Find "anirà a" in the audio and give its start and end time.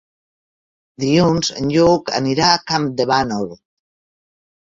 2.21-2.63